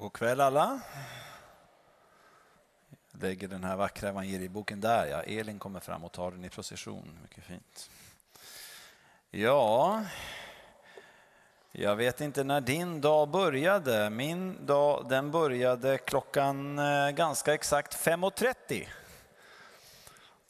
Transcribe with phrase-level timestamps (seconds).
[0.00, 0.80] God kväll alla.
[3.12, 5.06] Jag lägger den här vackra evangelieboken där.
[5.06, 5.22] Ja.
[5.22, 7.18] Elin kommer fram och tar den i procession.
[7.22, 7.90] Mycket fint.
[9.30, 10.02] Ja,
[11.72, 14.10] jag vet inte när din dag började.
[14.10, 18.86] Min dag den började klockan eh, ganska exakt 5.30.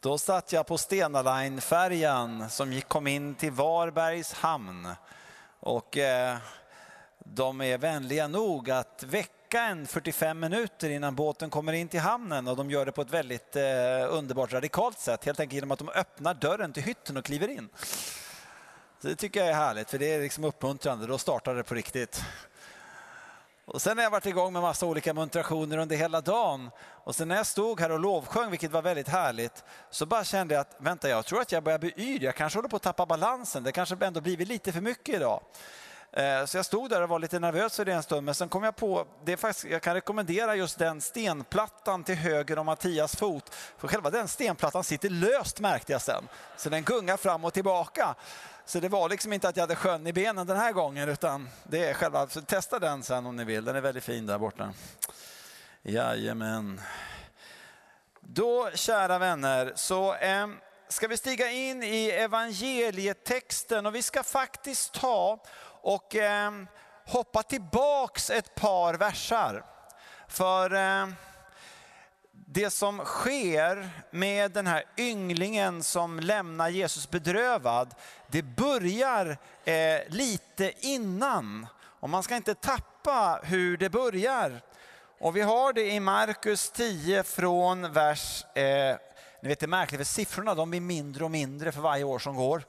[0.01, 4.89] Då satt jag på Stena Line-färjan som kom in till Varbergs hamn.
[5.61, 6.37] Och eh,
[7.19, 12.49] de är vänliga nog att väcka en 45 minuter innan båten kommer in till hamnen
[12.49, 13.63] och de gör det på ett väldigt eh,
[14.09, 15.25] underbart radikalt sätt.
[15.25, 17.69] Helt enkelt genom att de öppnar dörren till hytten och kliver in.
[19.03, 21.07] Så det tycker jag är härligt för det är liksom uppmuntrande.
[21.07, 22.25] Då startar det på riktigt.
[23.65, 26.71] Och sen har jag varit igång med massa olika muntrationer under hela dagen.
[26.81, 30.55] Och sen när jag stod här och lovsjöng, vilket var väldigt härligt, så bara kände
[30.55, 32.25] jag att vänta, jag tror att jag börjar bli yr.
[32.25, 33.63] Jag kanske håller på att tappa balansen.
[33.63, 35.43] Det kanske ändå blivit lite för mycket idag.
[36.13, 38.49] Eh, så jag stod där och var lite nervös för det en stund, men sen
[38.49, 42.67] kom jag på, det är faktiskt, jag kan rekommendera just den stenplattan till höger om
[42.67, 43.55] Mattias fot.
[43.79, 46.29] För själva den stenplattan sitter löst märkte jag sen.
[46.57, 48.15] Så den gungar fram och tillbaka.
[48.65, 51.49] Så det var liksom inte att jag hade sjön i benen den här gången, utan
[51.65, 53.65] det är själva, så testa den sen om ni vill.
[53.65, 54.73] Den är väldigt fin där borta.
[55.83, 56.81] Jajamän.
[58.21, 60.47] Då, kära vänner, så eh,
[60.89, 65.39] ska vi stiga in i evangelietexten och vi ska faktiskt ta
[65.83, 66.53] och eh,
[67.07, 69.65] hoppa tillbaks ett par versar.
[70.29, 71.09] För eh,
[72.33, 77.95] det som sker med den här ynglingen som lämnar Jesus bedrövad,
[78.27, 81.67] det börjar eh, lite innan.
[81.83, 84.61] Och man ska inte tappa hur det börjar.
[85.21, 88.97] Och vi har det i Markus 10 från vers, eh,
[89.43, 92.19] ni vet det är märkligt för siffrorna de blir mindre och mindre för varje år
[92.19, 92.63] som går.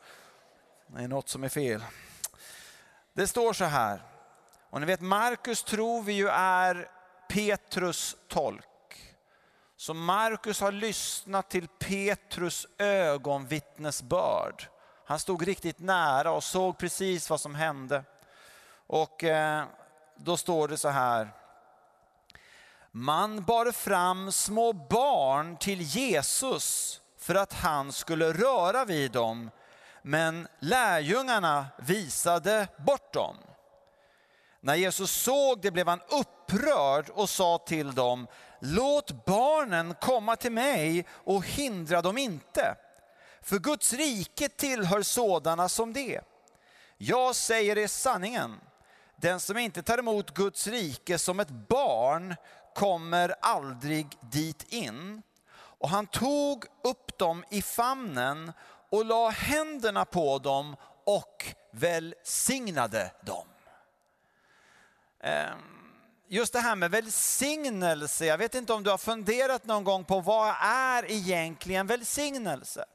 [0.88, 1.84] Det är något som är fel.
[3.14, 4.04] Det står så här,
[4.70, 6.90] och ni vet Markus tror vi ju är
[7.30, 8.66] Petrus tolk.
[9.78, 14.68] Så Markus har lyssnat till Petrus ögonvittnesbörd.
[15.06, 18.04] Han stod riktigt nära och såg precis vad som hände.
[18.88, 19.64] Och eh,
[20.16, 21.30] då står det så här.
[22.92, 29.52] Man bar fram små barn till Jesus för att han skulle röra vid dem
[30.02, 33.38] men lärjungarna visade bort dem.
[34.62, 38.28] När Jesus såg det blev han upprörd och sa till dem,
[38.60, 42.76] låt barnen komma till mig och hindra dem inte.
[43.42, 46.22] För Guds rike tillhör sådana som det.
[46.98, 48.60] Jag säger er sanningen,
[49.16, 52.36] den som inte tar emot Guds rike som ett barn
[52.76, 55.22] kommer aldrig dit in.
[55.54, 58.52] Och han tog upp dem i famnen
[58.92, 60.76] och la händerna på dem
[61.06, 63.48] och välsignade dem.
[65.24, 65.60] Ehm,
[66.28, 70.20] just det här med välsignelse, jag vet inte om du har funderat någon gång på
[70.20, 72.86] vad är egentligen välsignelse?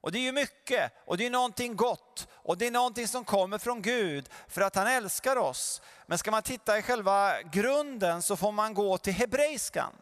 [0.00, 3.24] Och det är ju mycket och det är någonting gott och det är någonting som
[3.24, 5.82] kommer från Gud för att han älskar oss.
[6.06, 9.92] Men ska man titta i själva grunden så får man gå till hebreiskan.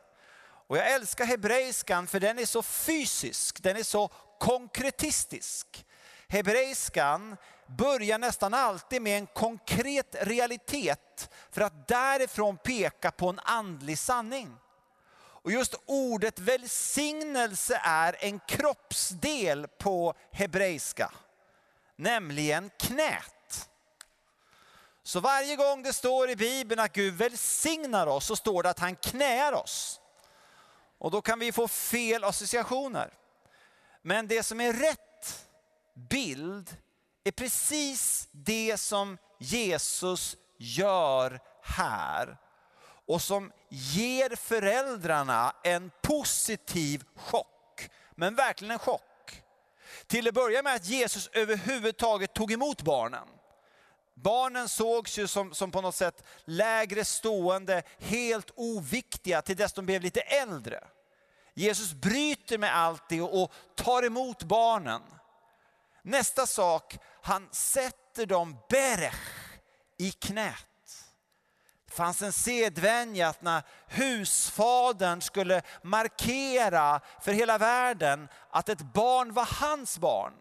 [0.69, 5.87] Och jag älskar hebreiskan för den är så fysisk, den är så konkretistisk.
[6.29, 7.37] Hebreiskan
[7.67, 14.57] börjar nästan alltid med en konkret realitet för att därifrån peka på en andlig sanning.
[15.19, 21.13] Och just ordet välsignelse är en kroppsdel på hebreiska,
[21.97, 23.69] nämligen knät.
[25.03, 28.79] Så varje gång det står i Bibeln att Gud välsignar oss så står det att
[28.79, 30.01] han knäar oss.
[30.99, 33.11] Och då kan vi få fel associationer.
[34.07, 35.49] Men det som är rätt
[36.11, 36.77] bild
[37.25, 42.37] är precis det som Jesus gör här
[43.07, 47.91] och som ger föräldrarna en positiv chock.
[48.15, 49.43] Men verkligen en chock.
[50.07, 53.29] Till att börja med att Jesus överhuvudtaget tog emot barnen.
[54.15, 59.87] Barnen sågs ju som, som på något sätt lägre stående, helt oviktiga till dess de
[59.87, 60.85] blev lite äldre.
[61.59, 65.03] Jesus bryter med allt det och tar emot barnen.
[66.03, 69.59] Nästa sak, han sätter dem berech
[69.99, 70.55] i knät.
[71.87, 79.33] Det fanns en sedvänja att när husfadern skulle markera för hela världen att ett barn
[79.33, 80.33] var hans barn,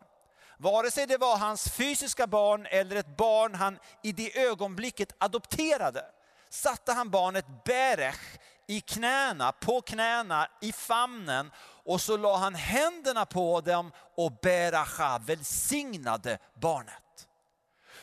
[0.57, 6.05] vare sig det var hans fysiska barn eller ett barn han i det ögonblicket adopterade,
[6.49, 11.51] satte han barnet berech i knäna, på knäna, i famnen
[11.85, 17.27] och så la han händerna på dem och beracha, välsignade barnet.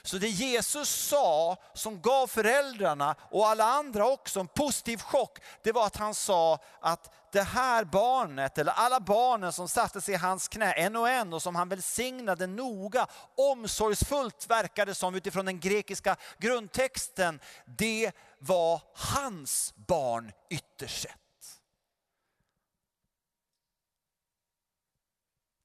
[0.02, 5.72] Så det Jesus sa, som gav föräldrarna och alla andra också en positiv chock, det
[5.72, 10.16] var att han sa att det här barnet, eller alla barnen som satte sig i
[10.16, 13.06] hans knä en och en och som han välsignade noga,
[13.36, 21.18] omsorgsfullt verkade som utifrån den grekiska grundtexten, det var hans barn ytterst sett.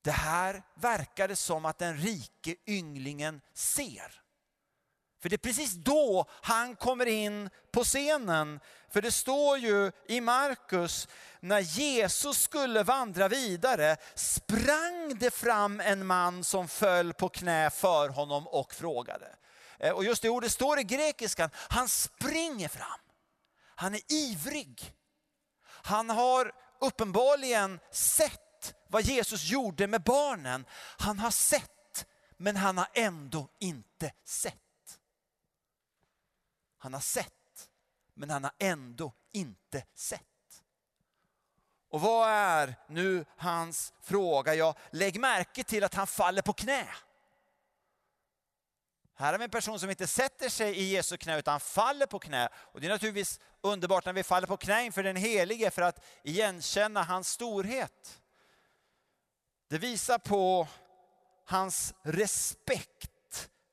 [0.01, 4.26] Det här verkade som att den rike ynglingen ser.
[5.27, 8.59] För det är precis då han kommer in på scenen.
[8.89, 11.07] För det står ju i Markus,
[11.39, 18.09] när Jesus skulle vandra vidare sprang det fram en man som föll på knä för
[18.09, 19.35] honom och frågade.
[19.79, 22.99] Eh, och just det ordet står i grekiskan, han springer fram.
[23.75, 24.93] Han är ivrig.
[25.67, 26.51] Han har
[26.81, 30.65] uppenbarligen sett vad Jesus gjorde med barnen.
[30.97, 32.05] Han har sett,
[32.37, 34.66] men han har ändå inte sett.
[36.77, 37.69] Han har sett,
[38.13, 40.23] men han har ändå inte sett.
[41.89, 44.55] Och vad är nu hans fråga?
[44.55, 46.87] Ja, lägg märke till att han faller på knä.
[49.19, 52.19] Här har vi en person som inte sätter sig i Jesu knä utan faller på
[52.19, 52.49] knä.
[52.55, 56.05] Och det är naturligtvis underbart när vi faller på knä inför den helige för att
[56.23, 58.21] igenkänna hans storhet.
[59.69, 60.67] Det visar på
[61.45, 63.11] hans respekt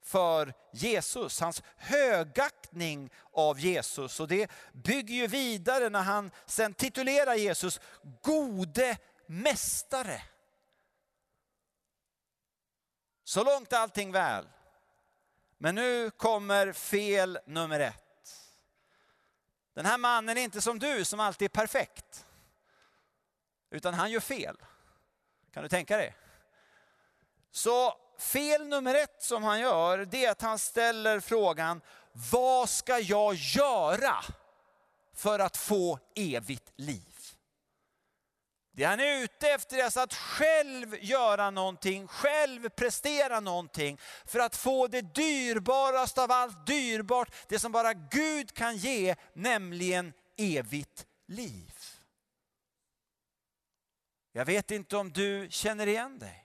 [0.05, 4.21] för Jesus, hans högaktning av Jesus.
[4.21, 7.81] Och det bygger ju vidare när han sen titulerar Jesus
[8.23, 10.23] gode mästare.
[13.25, 14.49] Så långt allting väl.
[15.59, 18.01] Men nu kommer fel nummer ett.
[19.75, 22.27] Den här mannen är inte som du som alltid är perfekt.
[23.71, 24.57] Utan han gör fel.
[25.53, 26.17] Kan du tänka dig?
[27.51, 31.81] Så fel nummer ett som han gör, det är att han ställer frågan,
[32.13, 34.25] vad ska jag göra
[35.15, 37.15] för att få evigt liv?
[38.77, 44.39] Det han är ute efter är alltså att själv göra någonting, själv prestera någonting för
[44.39, 51.07] att få det dyrbaraste av allt dyrbart, det som bara Gud kan ge, nämligen evigt
[51.27, 51.75] liv.
[54.33, 56.44] Jag vet inte om du känner igen dig.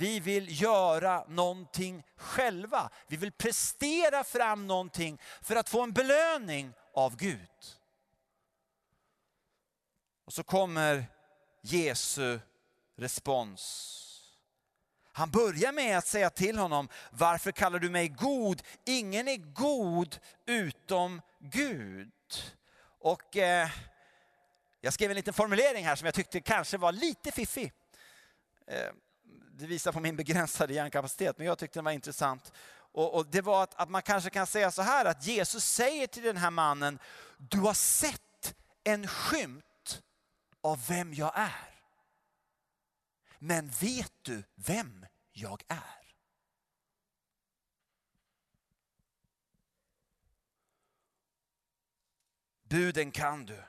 [0.00, 2.90] Vi vill göra någonting själva.
[3.06, 7.48] Vi vill prestera fram någonting för att få en belöning av Gud.
[10.24, 11.04] Och så kommer
[11.62, 12.38] Jesu
[12.96, 13.96] respons.
[15.12, 18.62] Han börjar med att säga till honom, varför kallar du mig god?
[18.84, 22.12] Ingen är god utom Gud.
[23.00, 23.68] Och eh,
[24.80, 27.72] jag skrev en liten formulering här som jag tyckte kanske var lite fiffig.
[28.66, 28.90] Eh,
[29.60, 32.52] det visar på min begränsade hjärnkapacitet, men jag tyckte den var intressant.
[32.92, 36.06] Och, och det var att, att, man kanske kan säga så här, att Jesus säger
[36.06, 36.98] till den här mannen,
[37.38, 38.54] du har sett
[38.84, 40.02] en skymt
[40.60, 41.70] av vem jag är.
[43.38, 46.00] Men vet du vem jag är?
[52.62, 53.62] Buden kan du.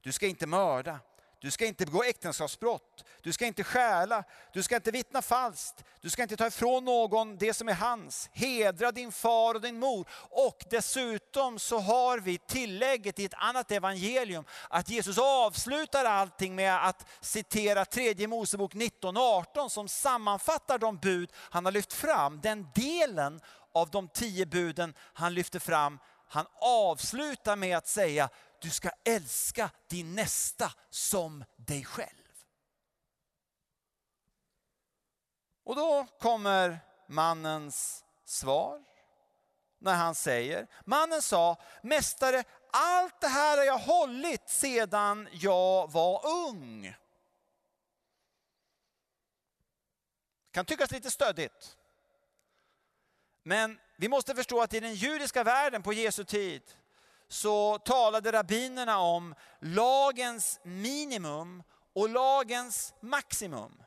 [0.00, 1.00] Du ska inte mörda.
[1.46, 3.04] Du ska inte begå äktenskapsbrott.
[3.22, 4.24] Du ska inte stjäla.
[4.52, 5.84] Du ska inte vittna falskt.
[6.00, 8.30] Du ska inte ta ifrån någon det som är hans.
[8.32, 10.08] Hedra din far och din mor.
[10.30, 16.88] Och dessutom så har vi tillägget i ett annat evangelium att Jesus avslutar allting med
[16.88, 22.40] att citera tredje Mosebok 19.18, som sammanfattar de bud han har lyft fram.
[22.40, 23.40] Den delen
[23.72, 28.28] av de tio buden han lyfter fram han avslutar med att säga,
[28.60, 32.26] du ska älska din nästa som dig själv.
[35.64, 36.78] Och då kommer
[37.08, 38.84] mannens svar
[39.78, 46.26] när han säger, mannen sa, mästare, allt det här har jag hållit sedan jag var
[46.26, 46.94] ung.
[50.50, 51.76] Kan tyckas lite stödigt.
[53.42, 56.62] Men vi måste förstå att i den judiska världen på Jesu tid
[57.28, 61.62] så talade rabbinerna om lagens minimum
[61.94, 63.82] och lagens maximum.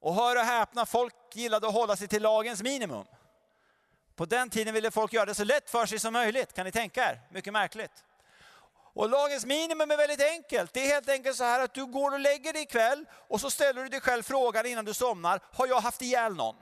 [0.00, 3.06] Och hör och häpna, folk gillade att hålla sig till lagens minimum.
[4.16, 6.72] På den tiden ville folk göra det så lätt för sig som möjligt, kan ni
[6.72, 7.20] tänka er?
[7.30, 8.04] Mycket märkligt.
[8.94, 10.72] Och lagens minimum är väldigt enkelt.
[10.72, 13.50] Det är helt enkelt så här att du går och lägger dig ikväll och så
[13.50, 16.56] ställer du dig själv frågan innan du somnar, har jag haft ihjäl någon?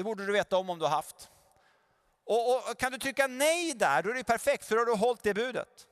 [0.00, 1.30] Det borde du veta om om du har haft.
[2.24, 4.92] Och, och, kan du tycka nej där, då är det perfekt, för då har du
[4.92, 5.86] hållit det budet.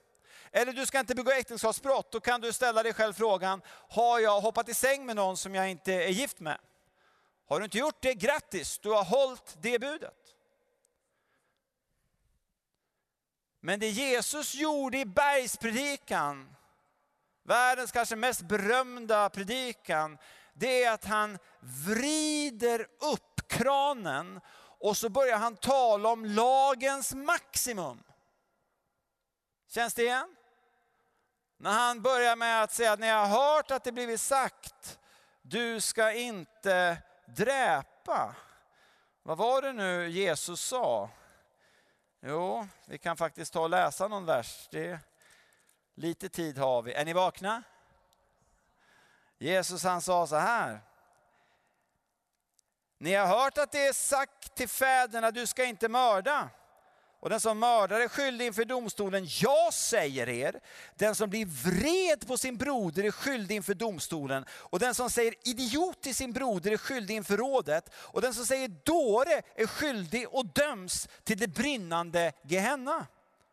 [0.52, 4.40] Eller du ska inte begå äktenskapsbrott, då kan du ställa dig själv frågan, har jag
[4.40, 6.58] hoppat i säng med någon som jag inte är gift med?
[7.48, 10.34] Har du inte gjort det, grattis, du har hållit det budet.
[13.60, 16.54] Men det Jesus gjorde i bergspredikan,
[17.42, 20.18] världens kanske mest berömda predikan,
[20.54, 22.80] det är att han vrider
[23.12, 24.40] upp kranen
[24.80, 28.02] och så börjar han tala om lagens maximum.
[29.68, 30.36] Känns det igen?
[31.56, 34.98] När han börjar med att säga att ni har hört att det blivit sagt,
[35.42, 38.36] du ska inte dräpa.
[39.22, 41.10] Vad var det nu Jesus sa?
[42.20, 44.68] Jo, vi kan faktiskt ta och läsa någon vers.
[44.70, 45.00] Det,
[45.94, 46.92] lite tid har vi.
[46.92, 47.62] Är ni vakna?
[49.38, 50.80] Jesus han sa så här.
[52.98, 56.50] Ni har hört att det är sagt till fäderna, du ska inte mörda.
[57.20, 59.26] Och den som mördar är skyldig inför domstolen.
[59.40, 60.60] Jag säger er,
[60.94, 64.44] den som blir vred på sin broder är skyldig inför domstolen.
[64.50, 67.90] Och den som säger idiot till sin broder är skyldig inför rådet.
[67.94, 73.06] Och den som säger dåre är skyldig och döms till det brinnande Gehenna.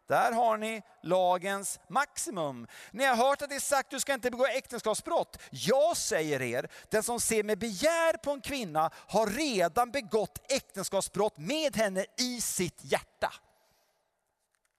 [0.07, 2.67] Där har ni lagens maximum.
[2.91, 5.37] Ni har hört att det är sagt du ska inte begå äktenskapsbrott.
[5.51, 11.37] Jag säger er, den som ser med begär på en kvinna har redan begått äktenskapsbrott
[11.37, 13.33] med henne i sitt hjärta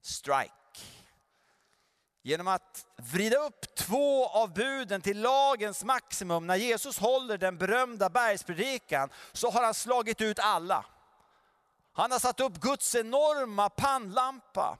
[0.02, 0.52] strike.
[2.22, 8.10] Genom att vrida upp två av buden till lagens maximum, när Jesus håller den berömda
[8.10, 10.84] bergspredikan, så har han slagit ut alla.
[11.92, 14.78] Han har satt upp Guds enorma pannlampa.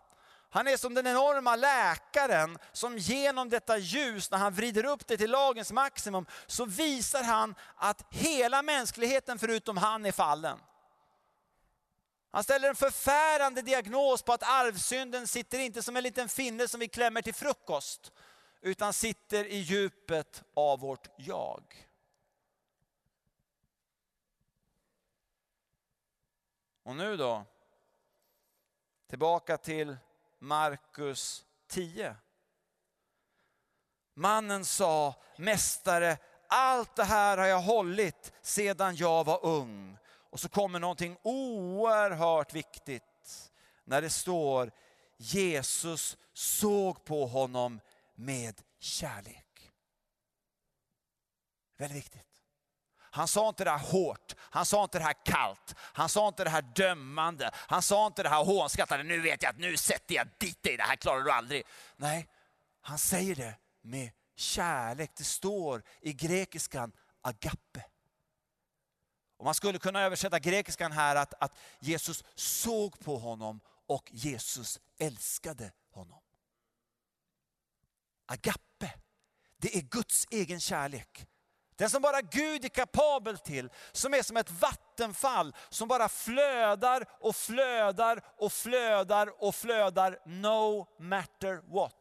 [0.51, 5.17] Han är som den enorma läkaren som genom detta ljus, när han vrider upp det
[5.17, 10.59] till lagens maximum, så visar han att hela mänskligheten förutom han är fallen.
[12.31, 16.81] Han ställer en förfärande diagnos på att arvsynden sitter inte som en liten finne som
[16.81, 18.13] vi klämmer till frukost,
[18.61, 21.89] utan sitter i djupet av vårt jag.
[26.83, 27.45] Och nu då,
[29.09, 29.97] tillbaka till
[30.39, 32.17] Markus 10.
[34.15, 39.99] Mannen sa, Mästare, allt det här har jag hållit sedan jag var ung.
[40.31, 43.53] Och så kommer någonting oerhört viktigt
[43.85, 44.73] när det står
[45.17, 47.81] Jesus såg på honom
[48.15, 49.73] med kärlek.
[51.77, 52.36] Väldigt viktigt.
[53.17, 56.45] Han sa inte det här hårt, han sa inte det här kallt, han sa inte
[56.45, 60.15] det här dömande, han sa inte det här hånskattande, nu vet jag att nu sätter
[60.15, 61.63] jag dit dig, det här klarar du aldrig.
[61.97, 62.29] Nej,
[62.81, 65.11] han säger det med kärlek.
[65.17, 67.85] Det står i grekiskan agape.
[69.37, 74.81] Och man skulle kunna översätta grekiskan här att, att Jesus såg på honom och Jesus
[74.99, 76.21] älskade honom.
[78.27, 78.95] Agape,
[79.57, 81.27] det är Guds egen kärlek.
[81.77, 87.07] Den som bara Gud är kapabel till, som är som ett vattenfall som bara flödar
[87.21, 91.95] och flödar och flödar och flödar no matter what.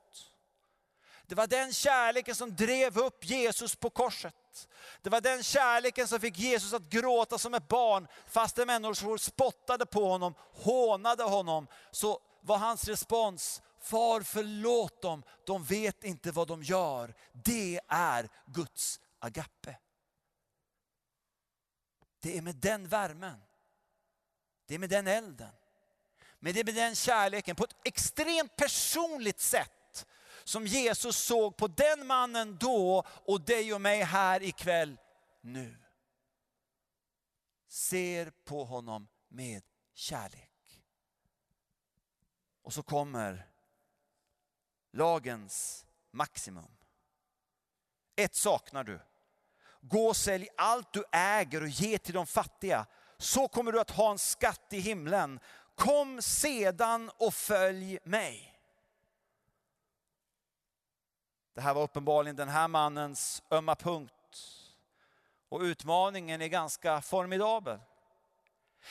[1.27, 4.67] Det var den kärleken som drev upp Jesus på korset.
[5.01, 9.85] Det var den kärleken som fick Jesus att gråta som ett barn fastän människor spottade
[9.85, 11.67] på honom, hånade honom.
[11.91, 17.13] Så var hans respons, Far förlåt dem, de vet inte vad de gör.
[17.31, 19.77] Det är Guds agape.
[22.19, 23.41] Det är med den värmen,
[24.65, 25.53] det är med den elden,
[26.39, 30.07] men det är med den kärleken på ett extremt personligt sätt
[30.43, 34.97] som Jesus såg på den mannen då och dig och mig här ikväll
[35.41, 35.77] nu.
[37.67, 39.63] Ser på honom med
[39.93, 40.81] kärlek.
[42.61, 43.47] Och så kommer
[44.91, 46.77] lagens maximum.
[48.15, 48.99] Ett saknar du.
[49.89, 52.85] Gå och sälj allt du äger och ge till de fattiga.
[53.17, 55.39] Så kommer du att ha en skatt i himlen.
[55.75, 58.51] Kom sedan och följ mig.
[61.55, 64.11] Det här var uppenbarligen den här mannens ömma punkt.
[65.49, 67.79] Och utmaningen är ganska formidabel.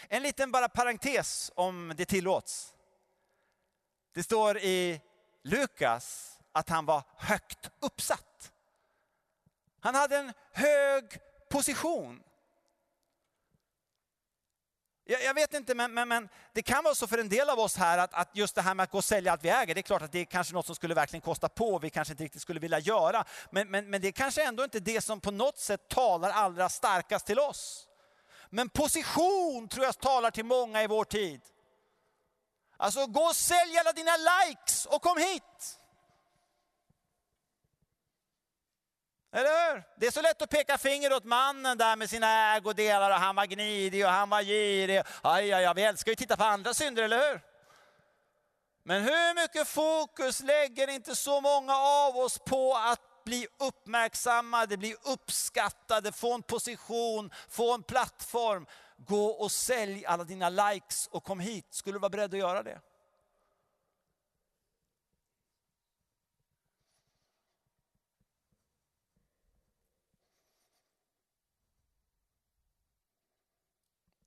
[0.09, 2.75] En liten bara parentes om det tillåts.
[4.13, 5.01] Det står i
[5.43, 8.34] Lukas att han var högt uppsatt.
[9.85, 11.05] Han hade en hög
[11.51, 12.23] position.
[15.05, 17.59] Jag, jag, vet inte, men, men, men, det kan vara så för en del av
[17.59, 19.75] oss här att, att, just det här med att gå och sälja allt vi äger,
[19.75, 22.13] det är klart att det är kanske något som skulle verkligen kosta på, vi kanske
[22.13, 23.25] inte riktigt skulle vilja göra.
[23.51, 26.69] Men, men, men det är kanske ändå inte det som på något sätt talar allra
[26.69, 27.89] starkast till oss.
[28.51, 31.41] Men position tror jag talar till många i vår tid.
[32.77, 35.81] Alltså gå och sälj alla dina likes och kom hit.
[39.35, 39.83] Eller hur?
[39.97, 43.37] Det är så lätt att peka finger åt mannen där med sina ägodelar och han
[43.37, 45.03] var gnidig och han var girig.
[45.23, 47.41] Aj, aj, aj, vi älskar ju att titta på andra synder, eller hur?
[48.85, 54.97] Men hur mycket fokus lägger inte så många av oss på att bli uppmärksammade, bli
[55.05, 58.67] uppskattade, få en position, få en plattform.
[58.97, 61.67] Gå och sälj alla dina likes och kom hit.
[61.71, 62.81] Skulle du vara beredd att göra det?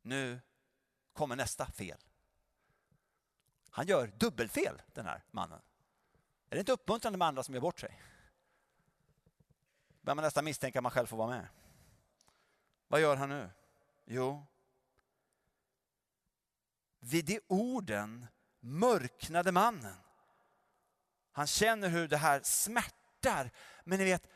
[0.08, 0.42] Nu
[1.14, 1.98] kommer nästa fel.
[3.70, 5.62] Han gör dubbelfel den här mannen.
[6.50, 8.02] Är det inte uppmuntrande med andra som gör bort sig?
[10.02, 11.48] börjar man nästan misstänka att man själv får vara med.
[12.88, 13.50] Vad gör han nu?
[14.06, 14.46] Jo,
[17.00, 18.28] vid de orden
[18.60, 19.96] mörknade mannen.
[21.32, 23.52] Han känner hur det här smärtar.
[23.84, 24.28] Men ni vet,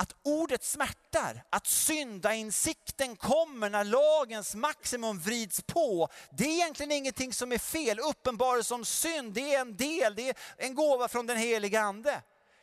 [0.00, 6.08] att ordet smärtar, att syndainsikten kommer när lagens maximum vrids på.
[6.30, 8.00] Det är egentligen ingenting som är fel.
[8.00, 12.22] Uppenbarelse om synd, det är en del, det är en gåva från den heliga ande.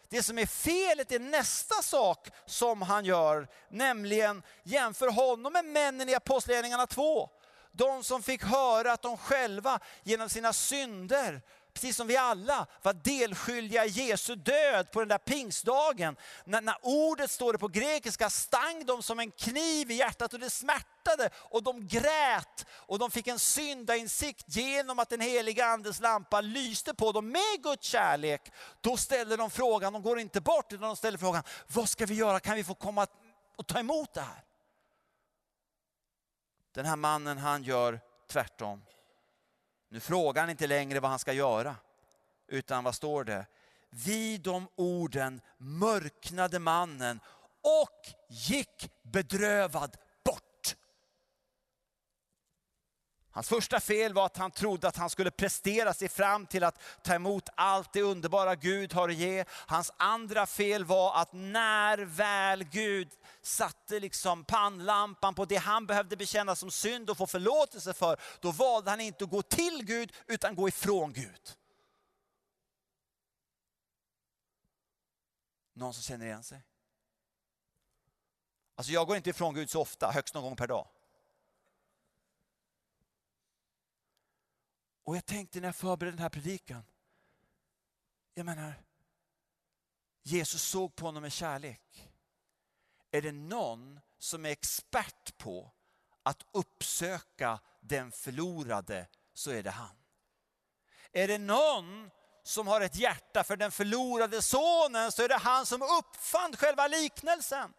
[0.10, 6.10] Det som är felet är nästa sak som han gör, nämligen jämför honom med männen
[6.10, 7.30] i Apostlagärningarna 2.
[7.72, 11.42] De som fick höra att de själva genom sina synder
[11.78, 16.16] precis som vi alla var delskyldiga i Jesu död på den där pingstdagen.
[16.46, 20.40] När, när ordet står det på grekiska stang de som en kniv i hjärtat och
[20.40, 26.00] det smärtade och de grät och de fick en syndainsikt genom att den heliga andes
[26.00, 28.52] lampa lyste på dem med Guds kärlek.
[28.82, 32.14] Då ställer de frågan, de går inte bort utan de ställer frågan, vad ska vi
[32.14, 32.40] göra?
[32.40, 33.08] Kan vi få komma
[33.56, 34.44] och ta emot det här?
[36.72, 38.82] Den här mannen han gör tvärtom.
[39.90, 41.76] Nu frågar han inte längre vad han ska göra.
[42.48, 43.46] Utan vad står det?
[43.90, 47.20] Vid de orden mörknade mannen
[47.62, 50.76] och gick bedrövad bort.
[53.38, 56.82] Hans första fel var att han trodde att han skulle prestera sig fram till att
[57.02, 59.46] ta emot allt det underbara Gud har att ge.
[59.50, 63.12] Hans andra fel var att när väl Gud
[63.42, 68.52] satte liksom pannlampan på det han behövde bekänna som synd och få förlåtelse för, då
[68.52, 71.56] valde han inte att gå till Gud utan gå ifrån Gud.
[75.74, 76.62] Någon som känner igen sig?
[78.76, 80.88] Alltså jag går inte ifrån Gud så ofta, högst någon gång per dag.
[85.08, 86.84] Och jag tänkte när jag förberedde den här predikan,
[88.34, 88.74] jag menar,
[90.24, 92.10] Jesus såg på honom med kärlek.
[93.12, 95.72] Är det någon som är expert på
[96.24, 99.96] att uppsöka den förlorade så är det han.
[101.12, 102.12] Är det någon
[102.44, 106.88] som har ett hjärta för den förlorade sonen så är det han som uppfann själva
[106.88, 107.74] liknelsen.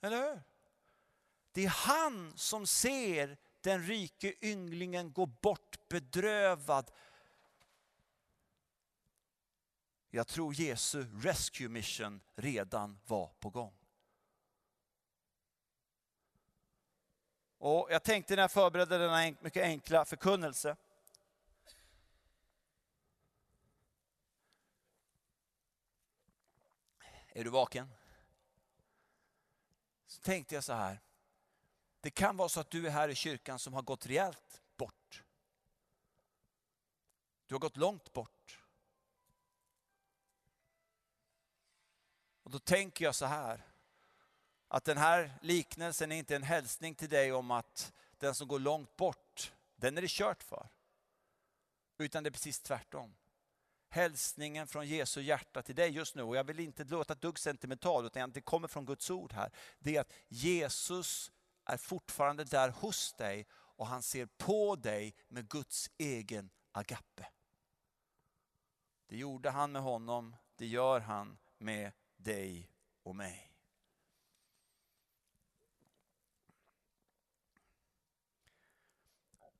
[0.00, 0.42] Eller hur?
[1.52, 6.90] Det är han som ser den rike ynglingen gå bort bedrövad.
[10.10, 13.74] Jag tror Jesu rescue mission redan var på gång.
[17.58, 20.76] Och jag tänkte när jag förberedde denna mycket enkla förkunnelse.
[27.34, 27.88] Är du vaken?
[30.06, 31.00] Så tänkte jag så här.
[32.02, 35.22] Det kan vara så att du är här i kyrkan som har gått rejält bort.
[37.46, 38.58] Du har gått långt bort.
[42.42, 43.66] Och då tänker jag så här,
[44.68, 48.58] att den här liknelsen är inte en hälsning till dig om att den som går
[48.58, 50.68] långt bort, den är det kört för.
[51.98, 53.14] Utan det är precis tvärtom.
[53.88, 57.38] Hälsningen från Jesu hjärta till dig just nu, och jag vill inte låta ett dugg
[57.38, 59.52] sentimental, utan det kommer från Guds ord här.
[59.78, 61.32] Det är att Jesus
[61.64, 67.28] är fortfarande där hos dig och han ser på dig med Guds egen agape.
[69.06, 72.70] Det gjorde han med honom, det gör han med dig
[73.02, 73.52] och mig.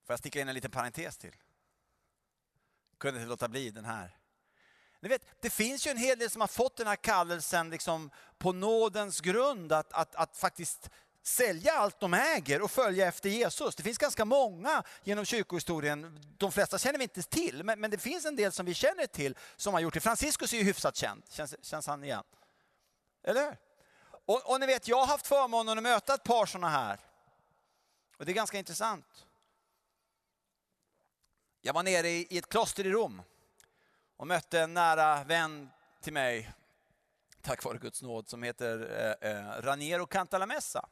[0.04, 1.36] Får jag sticka in en liten parentes till?
[2.98, 4.18] Kunde inte låta bli den här.
[5.00, 8.10] Ni vet, det finns ju en hel del som har fått den här kallelsen liksom
[8.38, 10.90] på nådens grund att, att, att faktiskt
[11.22, 13.74] sälja allt de äger och följa efter Jesus.
[13.74, 17.98] Det finns ganska många genom kyrkohistorien, de flesta känner vi inte till, men, men det
[17.98, 20.00] finns en del som vi känner till som har gjort det.
[20.00, 22.24] Franciscus är ju hyfsat känd, känns, känns han igen?
[23.22, 23.58] Eller
[24.24, 27.00] och, och ni vet, jag har haft förmånen att möta ett par sådana här.
[28.16, 29.26] Och det är ganska intressant.
[31.60, 33.22] Jag var nere i, i ett kloster i Rom
[34.16, 36.52] och mötte en nära vän till mig
[37.42, 40.88] tack vare Guds nåd, som heter eh, eh, Raniero Cantalamessa.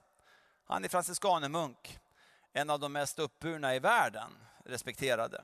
[0.71, 1.99] Han är franciskanermunk,
[2.53, 4.31] en av de mest uppburna i världen,
[4.65, 5.43] respekterade.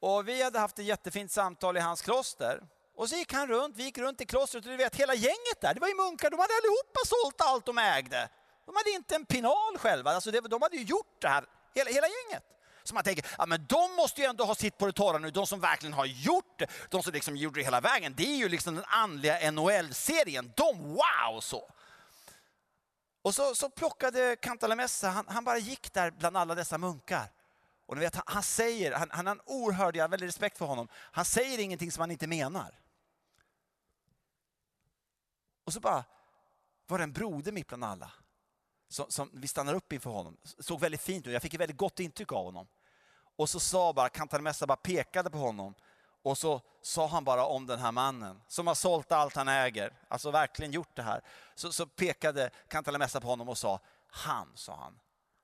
[0.00, 2.62] Och vi hade haft ett jättefint samtal i hans kloster.
[2.96, 5.60] Och så gick han runt, vi gick runt i klostret och du vet hela gänget
[5.60, 8.28] där, det var ju munkar, de hade allihopa sålt allt de ägde.
[8.66, 11.90] De hade inte en pinal själva, alltså det, de hade ju gjort det här, hela,
[11.90, 12.44] hela gänget.
[12.84, 15.30] Så man tänker, ja, men de måste ju ändå ha sitt på det torra nu,
[15.30, 18.14] de som verkligen har gjort det, de som liksom gjorde det hela vägen.
[18.16, 21.70] Det är ju liksom den andliga NHL-serien, de wow så.
[23.28, 27.32] Och så, så plockade Cantalamessa, han, han bara gick där bland alla dessa munkar.
[27.86, 30.58] Och ni vet, han, han säger, han, han har en oerhörd, jag har väldigt respekt
[30.58, 32.80] för honom, han säger ingenting som han inte menar.
[35.64, 36.04] Och så bara
[36.86, 38.12] var det en broder mitt bland alla.
[38.88, 40.36] Som, som, vi stannar upp inför honom.
[40.58, 42.68] Såg väldigt fint ut, jag fick ett väldigt gott intryck av honom.
[43.36, 45.74] Och så sa bara, Cantalamessa bara pekade på honom.
[46.22, 49.98] Och så sa han bara om den här mannen som har sålt allt han äger,
[50.08, 51.20] alltså verkligen gjort det här.
[51.54, 54.98] Så, så pekade kantarellmästaren på honom och sa, han, sa han,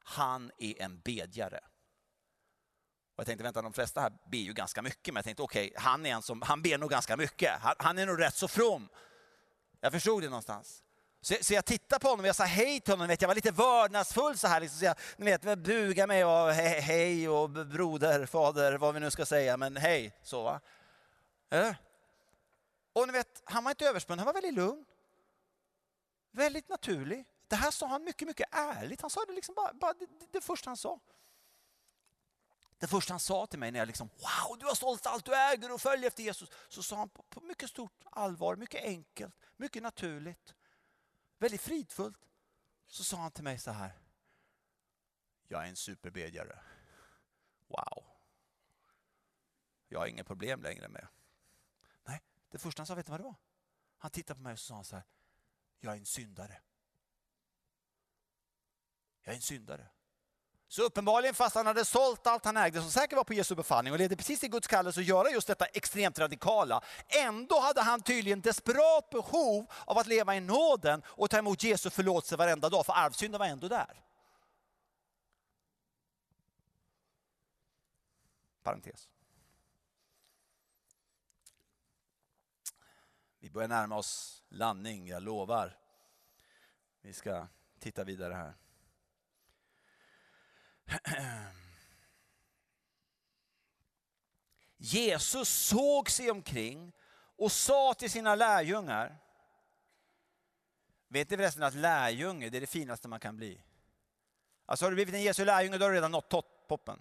[0.04, 1.60] han är en bedjare.
[3.14, 5.66] Och jag tänkte, vänta, de flesta här ber ju ganska mycket, men jag tänkte, okej,
[5.70, 7.50] okay, han är en som, han ber nog ganska mycket.
[7.60, 8.88] Han, han, är nog rätt så from.
[9.80, 10.83] Jag förstod det någonstans.
[11.24, 13.34] Så, så jag tittade på honom och jag sa hej till honom, vet, jag var
[13.34, 14.60] lite vördnadsfull så här.
[14.60, 19.00] Liksom, så jag, ni vet, buga mig och hej, hej och broder, fader, vad vi
[19.00, 20.60] nu ska säga, men hej, så va.
[21.50, 21.76] Eller?
[22.92, 24.84] Och ni vet, han var inte överspänd, han var väldigt lugn.
[26.30, 27.24] Väldigt naturlig.
[27.48, 29.00] Det här sa han mycket, mycket ärligt.
[29.00, 31.00] Han sa det liksom bara, bara det, det, det första han sa.
[32.78, 35.34] Det första han sa till mig när jag liksom, wow, du har sålt allt du
[35.34, 36.50] äger och följer efter Jesus.
[36.68, 40.54] Så sa han på, på mycket stort allvar, mycket enkelt, mycket naturligt,
[41.44, 42.28] väldigt fridfullt.
[42.86, 43.92] Så sa han till mig så här,
[45.48, 46.58] jag är en superbedjare.
[47.66, 48.04] Wow.
[49.88, 51.08] Jag har inga problem längre med.
[52.04, 53.34] Nej, det första han sa, vet du vad det var?
[53.98, 55.04] Han tittade på mig och sa så här,
[55.78, 56.60] jag är en syndare.
[59.22, 59.88] Jag är en syndare.
[60.74, 63.92] Så uppenbarligen fast han hade sålt allt han ägde, som säkert var på Jesu befallning
[63.92, 66.84] och ledde precis till Guds kallelse att göra just detta extremt radikala.
[67.08, 71.90] Ändå hade han tydligen desperat behov av att leva i nåden och ta emot Jesu
[71.90, 74.02] förlåtelse varenda dag, för arvsynden var ändå där.
[78.62, 79.08] Parentes.
[83.38, 85.76] Vi börjar närma oss landning, jag lovar.
[87.00, 87.46] Vi ska
[87.78, 88.63] titta vidare här.
[94.76, 96.92] Jesus såg sig omkring
[97.36, 99.16] och sa till sina lärjungar,
[101.08, 103.60] vet ni förresten att lärjunge det är det finaste man kan bli?
[104.66, 106.30] Alltså har du blivit en Jesu lärjunge då har du redan nått
[106.68, 107.00] toppen.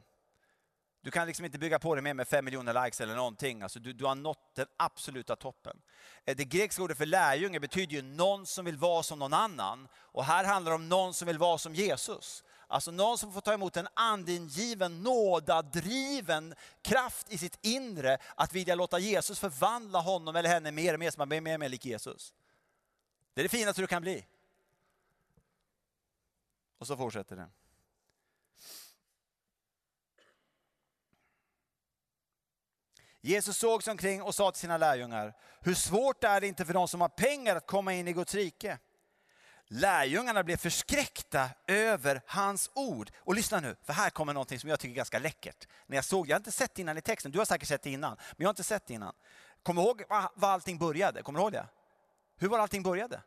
[1.02, 3.62] Du kan liksom inte bygga på det mer med fem miljoner likes eller någonting.
[3.62, 5.82] Alltså du, du har nått den absoluta toppen.
[6.26, 9.88] Eh, det grekiska ordet för lärjunge betyder ju någon som vill vara som någon annan.
[9.96, 12.44] Och här handlar det om någon som vill vara som Jesus.
[12.74, 18.76] Alltså någon som får ta emot en andingiven, nådadriven kraft i sitt inre att vilja
[18.76, 21.70] låta Jesus förvandla honom eller henne mer och mer så man blir mer och mer
[21.70, 22.34] lik Jesus.
[23.34, 24.26] Det är det finaste du kan bli.
[26.78, 27.50] Och så fortsätter det.
[33.22, 36.74] Jesus såg sig omkring och sa till sina lärjungar, hur svårt är det inte för
[36.74, 38.80] de som har pengar att komma in i Guds rike?
[39.68, 43.12] Lärjungarna blev förskräckta över hans ord.
[43.18, 45.68] Och lyssna nu, för här kommer någonting som jag tycker är ganska läckert.
[45.88, 47.84] När jag såg, jag har inte sett det innan i texten, du har säkert sett
[47.84, 49.14] det innan, men jag har inte sett det innan.
[49.64, 50.04] Kommer du ihåg
[50.36, 51.22] var allting började?
[51.22, 51.68] Kommer du ihåg det?
[52.38, 53.22] Hur var allting började?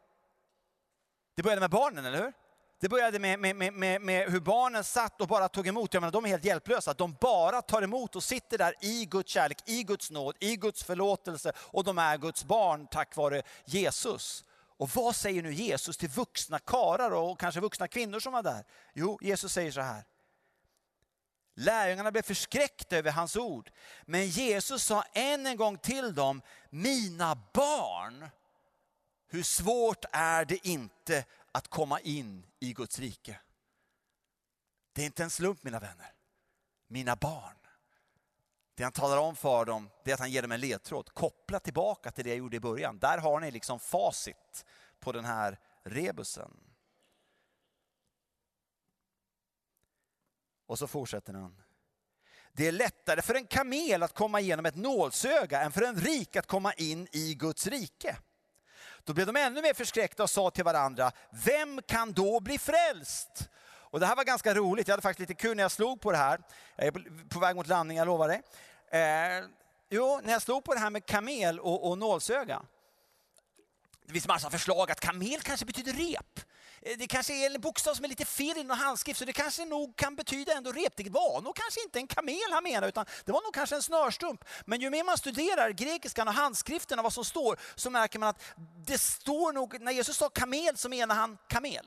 [1.36, 2.32] Det började med barnen, eller hur?
[2.80, 5.94] Det började med, med, med, med, hur barnen satt och bara tog emot.
[5.94, 6.94] Jag menar, de är helt hjälplösa.
[6.94, 10.84] De bara tar emot och sitter där i Guds kärlek, i Guds nåd, i Guds
[10.84, 11.52] förlåtelse.
[11.58, 14.44] Och de är Guds barn tack vare Jesus.
[14.76, 18.64] Och vad säger nu Jesus till vuxna karar och kanske vuxna kvinnor som var där?
[18.94, 20.04] Jo, Jesus säger så här.
[21.54, 23.70] Lärjungarna blev förskräckta över hans ord.
[24.06, 28.28] Men Jesus sa än en gång till dem, mina barn,
[29.28, 33.40] hur svårt är det inte att komma in i Guds rike?
[34.92, 36.12] Det är inte en slump mina vänner.
[36.88, 37.65] Mina barn.
[38.76, 41.14] Det han talar om för dem, det är att han ger dem en ledtråd.
[41.14, 42.98] Koppla tillbaka till det jag gjorde i början.
[42.98, 44.64] Där har ni liksom facit
[45.00, 46.50] på den här rebusen.
[50.66, 51.62] Och så fortsätter han.
[52.52, 56.36] Det är lättare för en kamel att komma igenom ett nålsöga än för en rik
[56.36, 58.16] att komma in i Guds rike.
[59.04, 63.48] Då blev de ännu mer förskräckta och sa till varandra, vem kan då bli frälst?
[63.96, 66.12] Och det här var ganska roligt, jag hade faktiskt lite kul när jag slog på
[66.12, 66.40] det här.
[66.76, 68.42] Jag är på väg mot landning, jag lovar dig.
[68.90, 69.44] Eh,
[69.90, 72.62] jo, när jag slog på det här med kamel och, och nålsöga.
[74.06, 76.40] Det finns massa förslag att kamel kanske betyder rep.
[76.82, 79.32] Eh, det kanske är en bokstav som är lite fel i någon handskrift, så det
[79.32, 80.96] kanske nog kan betyda ändå rep.
[80.96, 83.82] Det var nog kanske inte en kamel han menade, utan det var nog kanske en
[83.82, 84.44] snörstump.
[84.64, 88.28] Men ju mer man studerar grekiskan och handskriften och vad som står, så märker man
[88.28, 88.42] att
[88.86, 91.86] det står nog, när Jesus sa kamel så menar han kamel.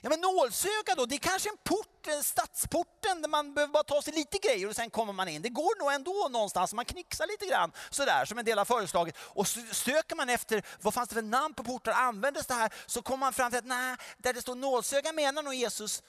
[0.00, 3.82] Ja men nålsöga då, det är kanske en port, en stadsporten där man behöver bara
[3.82, 5.42] ta sig lite grejer och sen kommer man in.
[5.42, 9.16] Det går nog ändå någonstans, man knixar lite grann sådär som en del har föreslagit.
[9.18, 12.72] Och söker man efter vad fanns det för namn på portar, användes det här?
[12.86, 16.02] Så kommer man fram till att nej, där det står nålsöga menar nog Jesus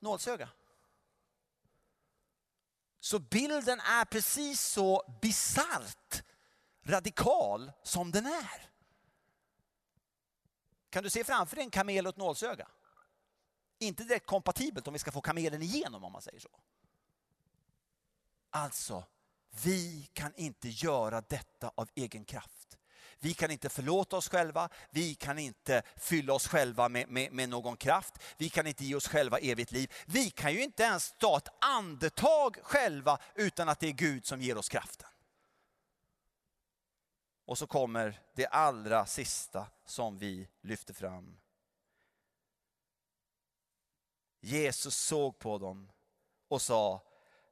[0.00, 0.48] nålsöga.
[3.00, 6.22] Så bilden är precis så bisarrt
[6.86, 8.70] radikal som den är.
[10.90, 12.68] Kan du se framför dig en kamel och ett nålsöga?
[13.82, 16.50] Inte direkt kompatibelt om vi ska få kamelen igenom om man säger så.
[18.50, 19.04] Alltså,
[19.64, 22.78] vi kan inte göra detta av egen kraft.
[23.18, 27.48] Vi kan inte förlåta oss själva, vi kan inte fylla oss själva med, med, med,
[27.48, 29.92] någon kraft, vi kan inte ge oss själva evigt liv.
[30.06, 34.42] Vi kan ju inte ens ta ett andetag själva utan att det är Gud som
[34.42, 35.08] ger oss kraften.
[37.44, 41.36] Och så kommer det allra sista som vi lyfter fram
[44.44, 45.92] Jesus såg på dem
[46.48, 47.02] och sa,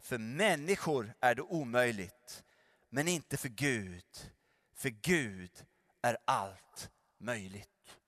[0.01, 2.45] för människor är det omöjligt,
[2.89, 4.33] men inte för Gud.
[4.75, 5.67] För Gud
[6.03, 7.99] är allt möjligt.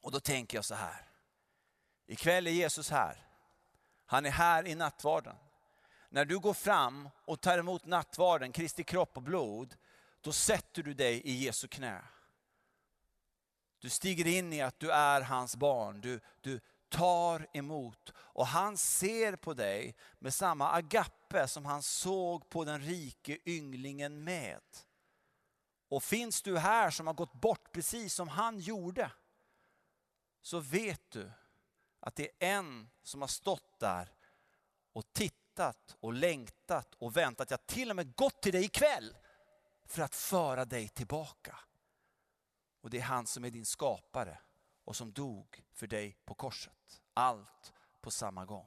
[0.00, 1.08] Och då tänker jag så här,
[2.06, 3.26] ikväll är Jesus här.
[4.06, 5.36] Han är här i nattvarden.
[6.08, 9.76] När du går fram och tar emot nattvarden, Kristi kropp och blod,
[10.20, 12.02] då sätter du dig i Jesu knä.
[13.78, 16.00] Du stiger in i att du är hans barn.
[16.00, 18.12] Du, du, tar emot.
[18.16, 24.24] Och han ser på dig med samma agape som han såg på den rike ynglingen
[24.24, 24.60] med.
[25.88, 29.12] Och finns du här som har gått bort precis som han gjorde,
[30.42, 31.30] så vet du
[32.00, 34.12] att det är en som har stått där
[34.92, 39.16] och tittat och längtat och väntat, ja till och med gått till dig ikväll
[39.86, 41.58] för att föra dig tillbaka.
[42.80, 44.38] Och det är han som är din skapare
[44.90, 47.02] och som dog för dig på korset.
[47.14, 48.66] Allt på samma gång.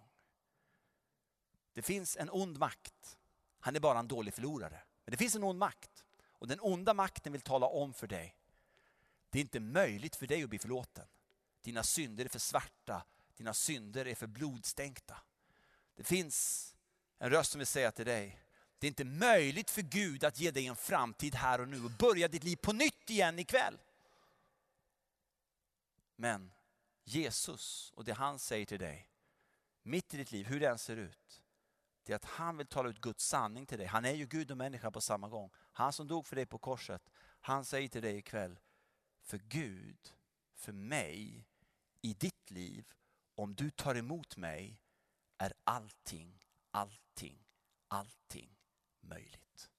[1.73, 3.17] Det finns en ond makt.
[3.59, 4.83] Han är bara en dålig förlorare.
[5.05, 6.03] Men det finns en ond makt.
[6.23, 8.35] Och den onda makten vill tala om för dig.
[9.29, 11.05] Det är inte möjligt för dig att bli förlåten.
[11.61, 13.05] Dina synder är för svarta.
[13.37, 15.17] Dina synder är för blodstänkta.
[15.95, 16.69] Det finns
[17.17, 18.39] en röst som vill säga till dig,
[18.79, 21.91] det är inte möjligt för Gud att ge dig en framtid här och nu och
[21.91, 23.77] börja ditt liv på nytt igen ikväll.
[26.23, 26.53] Men
[27.03, 29.09] Jesus och det han säger till dig,
[29.81, 31.43] mitt i ditt liv, hur det än ser ut,
[32.03, 33.87] det är att han vill tala ut Guds sanning till dig.
[33.87, 35.51] Han är ju Gud och människa på samma gång.
[35.55, 37.09] Han som dog för dig på korset,
[37.39, 38.59] han säger till dig ikväll,
[39.21, 40.13] för Gud,
[40.55, 41.47] för mig,
[42.01, 42.85] i ditt liv,
[43.35, 44.81] om du tar emot mig,
[45.37, 47.45] är allting, allting,
[47.87, 48.59] allting
[49.01, 49.71] möjligt.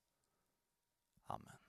[1.27, 1.64] Amen.